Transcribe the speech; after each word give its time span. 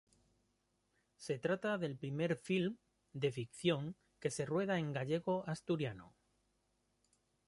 Se 1.15 1.37
trata 1.37 1.77
del 1.77 1.95
primer 1.95 2.35
filme 2.35 2.75
de 3.13 3.31
ficción 3.31 3.95
que 4.19 4.31
se 4.31 4.47
rueda 4.47 4.79
en 4.79 4.93
gallego-asturiano. 4.93 6.15